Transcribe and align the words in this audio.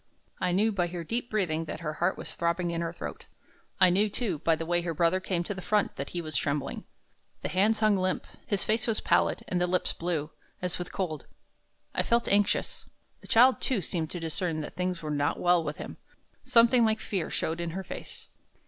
I 0.39 0.51
knew 0.51 0.71
by 0.71 0.87
her 0.87 1.03
deep 1.03 1.29
breathing 1.29 1.65
that 1.65 1.81
her 1.81 1.93
heart 2.01 2.17
was 2.17 2.33
throbbing 2.33 2.71
in 2.71 2.81
her 2.81 2.91
throat. 2.91 3.27
I 3.79 3.91
knew, 3.91 4.09
too, 4.09 4.39
by 4.39 4.55
the 4.55 4.65
way 4.65 4.81
her 4.81 4.95
brother 4.95 5.19
came 5.19 5.43
to 5.43 5.53
the 5.53 5.61
front, 5.61 5.95
that 5.97 6.09
he 6.09 6.23
was 6.23 6.35
trembling. 6.35 6.85
The 7.43 7.49
hands 7.49 7.81
hung 7.81 7.95
limp: 7.97 8.25
his 8.47 8.63
face 8.63 8.87
was 8.87 8.99
pallid, 8.99 9.43
and 9.47 9.61
the 9.61 9.67
lips 9.67 9.93
blue, 9.93 10.31
as 10.59 10.79
with 10.79 10.91
cold. 10.91 11.27
I 11.93 12.01
felt 12.01 12.27
anxious. 12.27 12.89
The 13.19 13.27
child, 13.27 13.61
too, 13.61 13.81
seemed 13.83 14.09
to 14.09 14.19
discern 14.19 14.61
that 14.61 14.73
things 14.75 15.03
were 15.03 15.11
not 15.11 15.39
well 15.39 15.63
with 15.63 15.77
him. 15.77 15.97
Something 16.43 16.83
like 16.83 16.99
fear 16.99 17.29
showed 17.29 17.61
in 17.61 17.69
her 17.77 17.83
face. 17.83 18.27